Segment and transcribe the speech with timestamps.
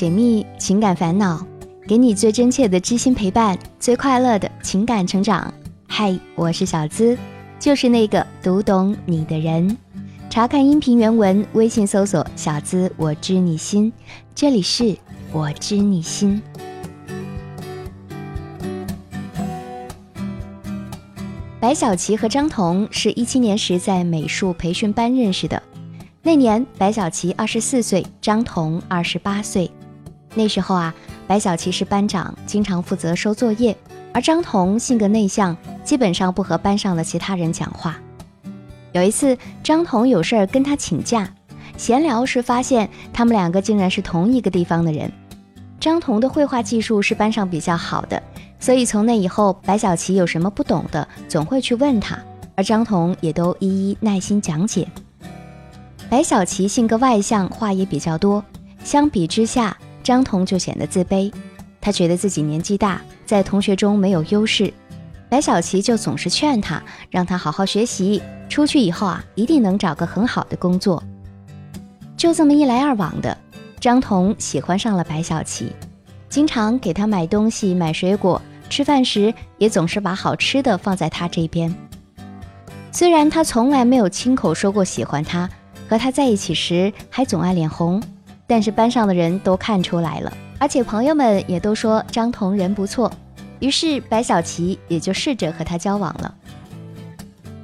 [0.00, 1.46] 解密情感烦恼，
[1.86, 5.52] 给你最真切的知心陪伴，最快乐的情感成长。
[5.86, 7.18] 嗨，我是小资，
[7.58, 9.76] 就是那个读懂你的人。
[10.30, 13.92] 查看音频原文，微信搜索“小资我知你心”，
[14.34, 14.96] 这里是
[15.32, 16.40] 我知你心。
[21.60, 25.62] 白小琪和张彤是一七年时在美术培训班认识的。
[26.22, 29.70] 那年，白小琪二十四岁，张彤二十八岁。
[30.34, 30.94] 那时候啊，
[31.26, 33.76] 白小琪是班长，经常负责收作业，
[34.12, 37.96] 而张彤性格内向，基本上不和班上的其他人讲话。
[38.92, 41.32] 有一次，张彤有事儿跟他请假，
[41.76, 45.10] 闲聊时发现他们两个竟然是同一个地方的人。
[45.78, 48.22] 张彤的绘画技术是班上比较好的。
[48.62, 52.18] 所以从那以后，白小琪有什么不懂的，总会去问他，
[52.54, 54.86] 而张彤也都一一耐心讲解。
[56.10, 58.44] 白小琪性格外向，话也比较多，
[58.84, 59.74] 相比之下，
[60.10, 61.32] 张彤就显得自卑。
[61.80, 64.74] 他觉得自己年纪大，在同学中没有优势，
[65.28, 71.00] 白小琪就总是劝他，让他好好学习，出去以后啊，一定能找个很好的工作。
[72.16, 73.38] 就这么一来二往的，
[73.78, 75.70] 张彤喜欢上了白小琪，
[76.28, 78.42] 经常给他买东西、买水果。
[78.68, 81.72] 吃饭时也总是把好吃的放在他这边。
[82.90, 85.48] 虽然他从来没有亲口说过喜欢他，
[85.88, 88.02] 和他在一起时还总爱脸红，
[88.50, 93.08] 但是班上的人都看出来了，而且朋友们也都说张彤人不错。
[93.60, 96.34] 于是白小琪也就试着和他交往了。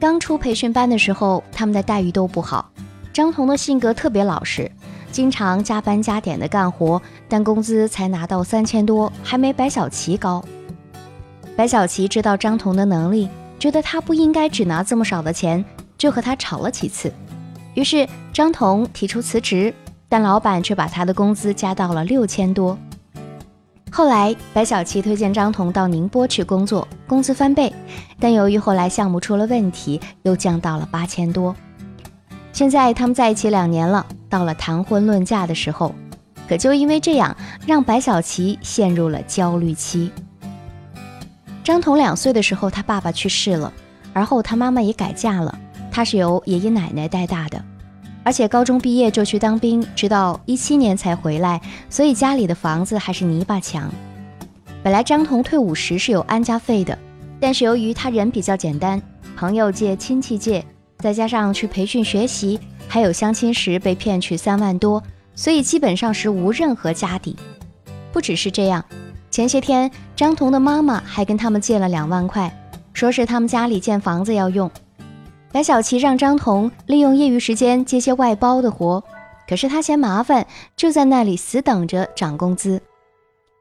[0.00, 2.68] 刚出培训班的时候，他们的待遇都不好。
[3.12, 4.68] 张彤的性格特别老实，
[5.12, 10.44] 经常加班加点的干活，但工资才拿到三千多，还没白小琪高。
[11.54, 15.64] 白小琪知道张彤的能力，觉得他不应该只拿这么少的钱，
[15.96, 17.12] 就和他吵了几次。
[17.74, 19.72] 于是张彤提出辞职，
[20.12, 22.76] 但老板却把他的工资加到了六千多。
[23.90, 27.72] 后来白小琪推荐张彤到宁波去工作，工资翻倍，
[28.20, 31.56] 但由于后来项目出了问题，又降到了八千多。
[32.52, 35.94] 现在他们在一起两年了，到了谈婚论嫁的时候，
[36.46, 37.34] 可就因为这样，
[37.66, 40.12] 让白小琪陷入了焦虑期。
[41.64, 43.72] 张彤两岁的时候，他爸爸去世了，
[44.12, 45.58] 而后他妈妈也改嫁了，
[45.90, 47.64] 他是由爷爷奶奶带大的，
[48.24, 51.60] 而且高中毕业就去当兵，直到一七年才回来，
[51.90, 53.90] 所以家里的房子还是泥巴墙。
[54.82, 56.96] 本来张彤退伍时是有安家费的，
[57.40, 59.00] 但是由于他人比较简单，
[59.36, 60.64] 朋友借、亲戚借，
[60.98, 65.02] 再加上去培训学习，还有相亲时被骗去三万多，
[65.34, 67.36] 所以基本上是无任何家底。
[68.12, 68.84] 不只是这样。
[69.30, 72.52] 前些天，张彤的妈妈还跟他们借了两万块，
[72.92, 74.70] 说是他们家里建房子要用。
[75.52, 79.04] 白小琪让张彤利用业余时间接些外包的活，
[79.46, 80.46] 可是他嫌麻烦，
[80.76, 82.80] 就在那里死等着涨工资。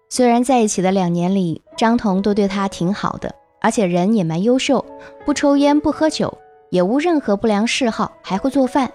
[0.10, 4.86] 虽然在一起的两年里，张彤都对他挺好的，而且人也蛮优秀，
[5.26, 6.38] 不抽烟不喝酒，
[6.70, 8.90] 也无任何不良嗜好，还会做饭，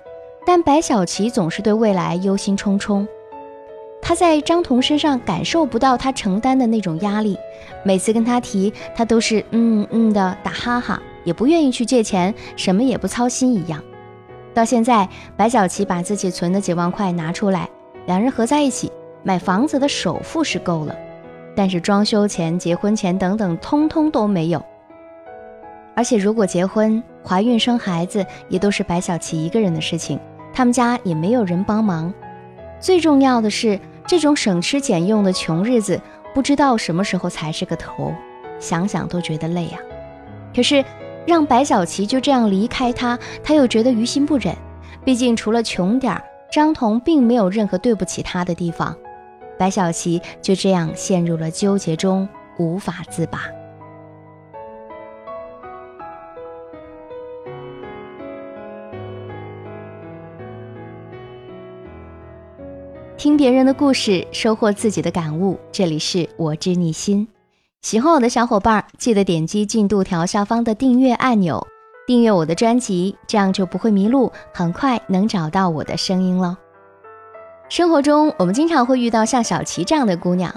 [0.46, 3.06] 但白小琪总是对未来忧心忡忡。
[4.00, 7.36] 他在张彤身上感受不到他承担的那种压力，
[7.84, 13.82] 每次跟他提，他都是嗯嗯的打哈哈，也不愿意去借钱，什么也不操心一样。
[14.54, 15.06] 到现在，
[15.36, 17.68] 白小琪把自己存的几万块拿出来，
[18.06, 18.90] 两人合在一起
[19.22, 20.96] 买房子的首付是够了，
[21.54, 24.64] 但是装修钱、结婚钱等等，通通都没有。
[25.94, 30.18] 而且如果结婚、怀孕、生孩子，也都是白小琪一个人的事情，
[30.54, 32.14] 他们家也没有人帮忙。
[32.80, 33.78] 最重要的是。
[34.08, 36.00] 这种省吃俭用的穷日子，
[36.32, 38.14] 不知道什么时候才是个头，
[38.60, 39.80] 想想都觉得累啊。
[40.54, 40.84] 可是
[41.26, 44.54] 让白小琪就这样离开他，他又觉得于心不忍。
[45.04, 48.96] 毕竟除了穷点儿，张彤并没有任何对不起他的地方。
[49.58, 52.28] 白小琪就这样陷入了纠结中，
[52.58, 53.40] 无法自拔。
[63.16, 65.58] 听别人的故事，收获自己的感悟。
[65.72, 67.26] 这里是我知你心，
[67.82, 71.64] 喜欢我的小伙伴记得点击进度条下方的订阅按钮，
[72.06, 76.58] 订阅我的专辑，这样就不会迷路，很快能找到我的声音了。
[77.68, 80.52] 生活中，我们经常会遇到像小琪这样的姑娘，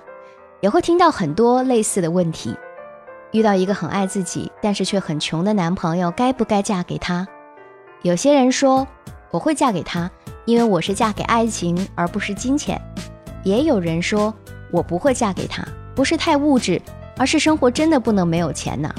[0.61, 2.55] 也会听到很多类似的问题。
[3.31, 7.27] 遇到一个很爱自己，但是却很穷的男朋友，该不该嫁给他？
[8.01, 8.87] 有些人说，
[9.29, 10.09] 我会嫁给他。
[10.45, 12.81] 因为我是嫁给爱情，而不是金钱。
[13.43, 14.33] 也有人说
[14.71, 15.63] 我不会嫁给他，
[15.93, 16.81] 不是太物质，
[17.19, 18.89] 而是生活真的不能没有钱呢。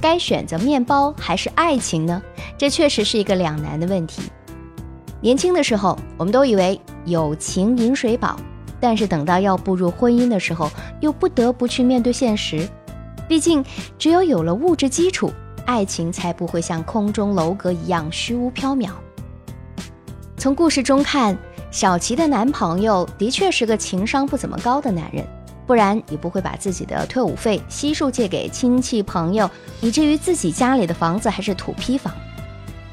[0.00, 2.22] 该选择面包还是爱情呢？
[2.56, 4.22] 这确实是一个两难的问题。
[5.20, 8.40] 年轻的时候，我们都以为有情饮水饱，
[8.80, 10.70] 但是等到要步入婚姻的时候，
[11.00, 12.66] 又不得不去面对现实。
[13.28, 13.62] 毕竟，
[13.98, 15.30] 只有有了物质基础，
[15.66, 18.88] 爱情才不会像空中楼阁一样虚无缥缈。
[20.38, 21.36] 从故事中看，
[21.70, 25.22] 小琪的男朋友的确是个情商不怎么高的男人，
[25.70, 29.48] 不然也不会把自己的退伍费悉数借给亲戚朋友，
[29.80, 32.12] 以至于自己家里的房子还是土坯房。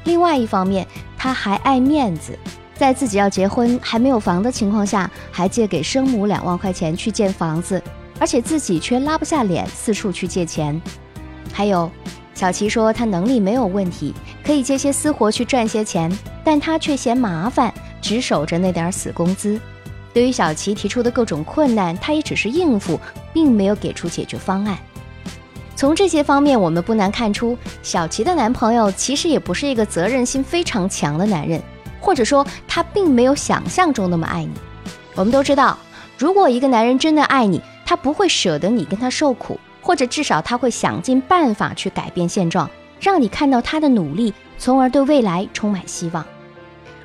[0.04, 0.86] 另外一方面，
[1.16, 2.38] 他还爱面子。
[2.76, 7.82] 在自己要结婚还没有房的情况下，还借给生母两万块钱去建房子，
[8.20, 10.80] 而且自己却拉不下脸四处去借钱。
[11.52, 11.90] 还有，
[12.32, 14.14] 小琪说他能力没有问题，
[14.44, 19.60] 可以接些私活去赚些钱，但他却嫌麻烦，只守着那点死工资。
[20.18, 22.98] 对于小琪提出的各种困难，他也只是应付，
[23.32, 24.76] 并没有给出解决方案。
[25.76, 31.62] 从这些方面，我们不难看出，小琪的男朋友其实也不是一个责任心非常强的男人。
[32.00, 34.50] 或者说，他并没有想象中那么爱你。
[35.14, 35.78] 我们都知道，
[36.18, 42.68] 如果一个男人真的爱你，他不会舍得你跟他受苦，或者至少他会想尽办法去改变现状，
[42.98, 46.26] 让你看到他的努力，从而对未来充满希望。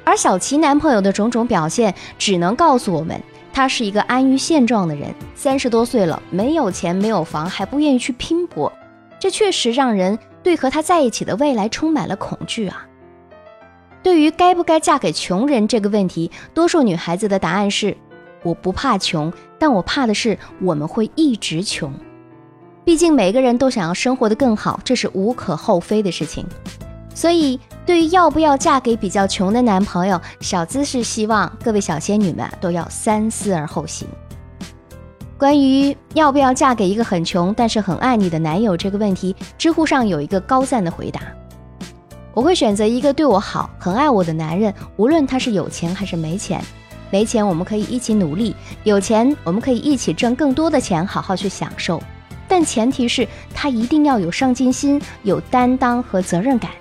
[0.03, 3.21] 而小琪男朋友的种种表现，只能告诉我们，
[3.51, 5.13] 他是一个安于现状的人。
[5.35, 8.71] 三十多岁了，没有钱，没有房，还不愿意去拼搏，
[9.19, 12.85] 这确实让人对和他在一起的未来充满了恐惧啊。
[14.01, 17.95] 对于该不该嫁给穷人这个问题，多数女孩子的答案是：
[18.43, 21.93] 我不怕穷，但我怕的是我们会一直穷。
[22.83, 26.45] 毕竟每个人都想要生活的更好，这是无可厚非的事情。
[27.15, 34.07] 所以，对于要不要嫁给比较穷的男朋友，小资是希望各位小仙女们都要三思而后行。
[35.37, 41.19] 关于要不要嫁给一个很穷但是很爱你的男友这个问题，知乎上有一个高赞的回答。
[42.33, 46.63] 我会选择一个对我好、很爱我的男人，无论他是有钱还是没钱。
[47.11, 52.01] 没钱我们可以一起努力，有钱我们可以一起挣更多的钱，好好去享受。
[52.47, 56.71] 但前提是他一定要有上进心、有担当和责任感。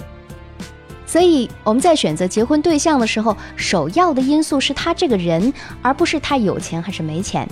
[1.12, 7.46] 所以我们在选择结婚对象的时候，首要的因素是他这个人，而不是他有钱还是没钱。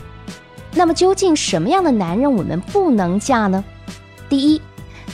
[0.72, 3.62] 那么究竟什么样的男人我们不能嫁呢？
[4.30, 4.62] 第一。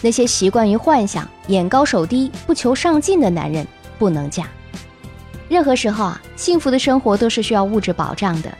[0.00, 3.66] 那些习惯于幻想、眼高手低、不求上进的男人
[3.98, 4.46] 不能嫁。
[5.48, 8.58] 任何时候啊，幸福的生活都是需要物质保障的。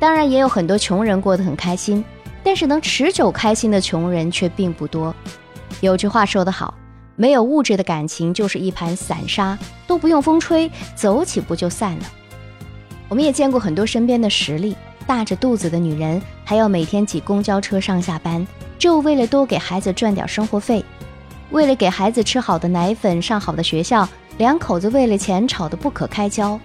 [0.00, 2.04] 当然，也有很多穷人过得很开心，
[2.42, 5.14] 但是能持久开心的穷人却并不多。
[5.80, 6.74] 有句话说得好，
[7.20, 12.04] 没有物质的感情就是一盘散沙，都不用风吹，走几步就散了。
[13.08, 18.46] 我们也见过很多身边的实例，大着肚子的女人还要每天挤公交车上下班。
[18.78, 20.84] 就为了多给孩子赚点生活费，
[21.50, 26.58] 为了给孩子吃好的奶粉、上好的学校，两口子为了钱吵得不可开交。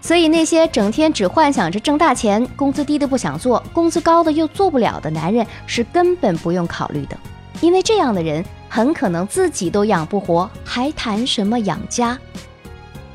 [0.00, 7.18] 所以那些整天只幻想着挣大钱、工资低的不想做、工资高的又做不了的男人，是根本不用考虑的，
[7.60, 8.42] 因为这样的人
[8.74, 12.18] 很可能自己都养不活，还谈什么养家？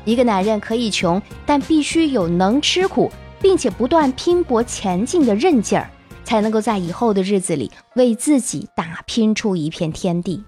[0.04, 3.10] 一个男人可以穷，但必须有能吃苦，
[3.40, 5.90] 并且不断拼搏前进的韧劲儿。
[6.22, 10.44] 才能够在以后的日子里为自己打拼出一片天地。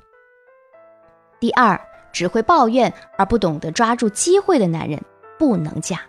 [1.40, 1.80] 第二，
[2.12, 5.00] 只会抱怨而不懂得抓住机会的男人
[5.38, 6.02] 不能嫁。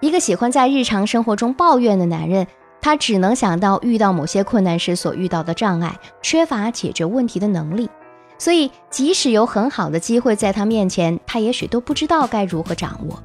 [0.00, 2.46] 一个喜欢在日常生活中抱怨的男人，
[2.80, 7.90] 他只能想到遇到某些困难时所遇到的障碍，缺乏解决问题的能力。
[8.38, 13.20] 所以，即使有很好的机会在他面前，他也许都不知道该如何掌握。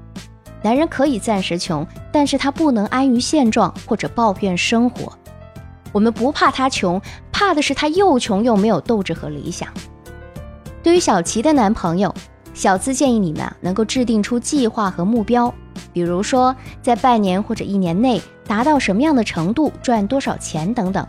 [0.63, 5.13] 男人可以暂时穷，但是他不能安于现状或者抱怨生活。
[5.91, 7.00] 我们不怕他穷，
[7.31, 9.69] 怕的是他又穷又没有斗志和理想。
[10.81, 12.13] 对于小琪的男朋友，
[12.53, 15.53] 小资建议你们啊，能够制定出计划和目标，
[15.94, 21.08] 比如说在半年或者一年内达到什么样的程度，赚多少钱等等。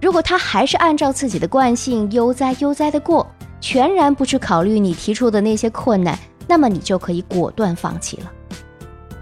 [0.00, 3.26] 如果他还是按照自己的惯性悠哉悠哉的过，
[3.60, 6.16] 全然不去考虑你提出的那些困难，
[6.46, 8.30] 那么你就可以果断放弃了，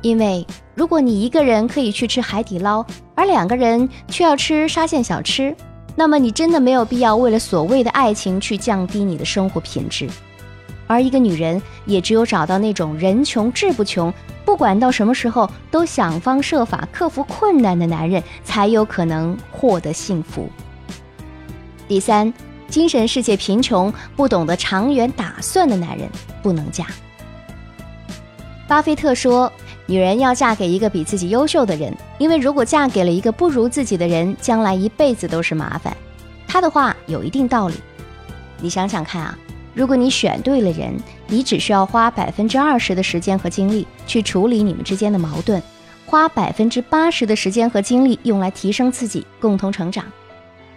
[0.02, 0.46] 因为。
[0.76, 2.84] 如果你一个人可以去吃海底捞，
[3.14, 5.56] 而两个人却要吃沙县小吃，
[5.94, 10.06] 那么你真的没有必要为了所谓的爱情去降低你的生活品质。
[10.86, 14.12] 而一个女人也只有找到那种人穷志不穷，
[14.46, 20.48] 不管到什么时候都想方设法克服困难的男人，才有可能获得幸福。
[21.86, 22.32] 第三，
[22.68, 26.08] 精神世界贫穷、不懂得长远打算的男人
[26.42, 26.86] 不能嫁。
[28.66, 29.52] 巴菲特说。
[29.88, 35.96] 女人要嫁给一个比自己优秀的人，因为如果嫁给了一个不如自己的人，将来一辈子都是麻烦。
[36.48, 37.76] 他的话有一定道理。
[38.60, 39.38] 你想想看啊，
[39.76, 40.96] 如果你选对了人，
[41.28, 45.62] 你只需要花百分之二十的时间和精力去处理你们之间的矛盾，
[46.06, 50.02] 花百分之八十的时间和精力用来提升自己，共同成长。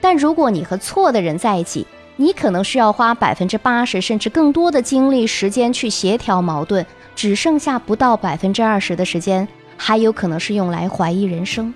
[0.02, 1.88] 但如果你和错的人在一起，
[2.18, 11.74] 你可能需要花百分之八十甚至更多的精力时间去协调矛盾，只剩下不到百分之二十的时间，还有可能是用来怀疑人生。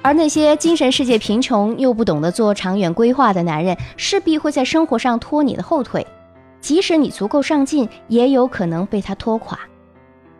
[0.00, 6.04] 而那些精神世界贫穷又不懂得做长远规划的男人，势必会在生活上拖你的后腿，
[6.62, 9.58] 即使你足够上进，也有可能被他拖垮。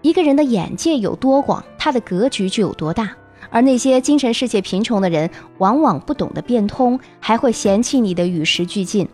[0.01, 3.11] 一个人的眼界有多广，他的格局就有多大。
[3.51, 9.07] 而那些精神世界贫穷的人，往往不懂得变通，还会嫌弃你的与时俱进。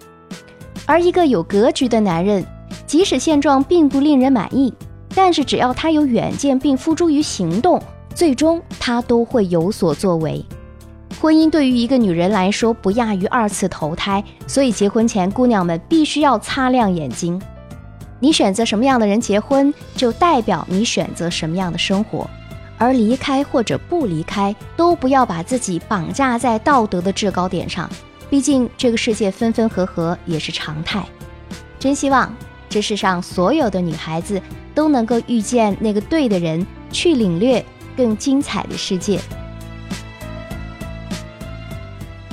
[0.87, 2.45] 而一个有格局的男人，
[2.87, 4.73] 即使现状并不令人满意，
[5.15, 7.83] 但是只要他有远见并付诸于行动，
[8.15, 10.45] 最终他都会有所作为。
[11.21, 17.41] 婚姻对于一个女人来说，不亚于二次投胎，所以结婚前，姑娘们必须要擦亮眼睛。
[18.21, 22.29] 你选择什么样的人结婚，就代表你选择什么样的生活。
[22.77, 27.91] 而离开或者不离开，都不要把自己绑架在道德的制高点上。
[28.31, 31.05] 毕竟这个世界分分合合也是常态。
[31.81, 32.33] 真希望
[32.69, 34.41] 这世上所有的女孩子
[34.75, 37.65] 都能够遇见那个对的人，去领略
[37.97, 39.19] 更精彩的世界。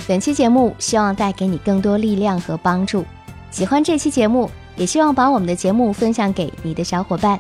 [0.07, 3.03] 本期节目希望带给你更多力量和帮助。
[3.49, 7.39] 喜欢这期节目，也希望把我们的节目分享给你的小伙伴。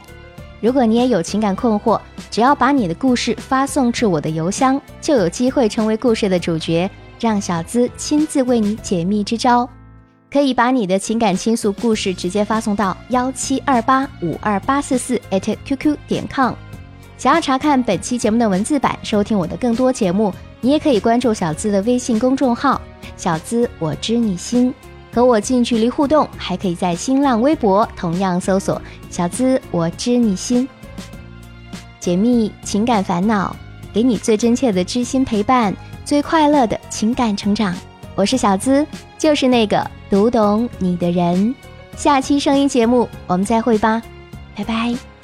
[0.61, 9.69] 如果你也有情感困惑，只要把你的故事发送至我的邮箱，就有机会成为故事的主角，让小资亲自为你解密支招。
[10.31, 16.53] 可以把你的情感倾诉故事直接发送到幺七二八五二八四四 @QQ 点 com。
[17.17, 22.81] 想要查看本期节目的文字版，收听我的更多节目，你也可以关注小资的微信公众号
[23.15, 24.73] “小资我知你心”。
[25.13, 30.67] 和我近距离互动，还可以在新浪微博同样搜索“小资我知你心”，
[32.01, 33.55] 解密情感烦恼，
[33.93, 37.73] 给你最真切的知心陪伴，最快乐的情感成长。
[38.13, 38.85] 我是小资，
[39.17, 41.55] 就是那个读懂你的人。
[41.95, 44.01] 下期声音节目我们再会吧，
[44.53, 45.14] 拜拜。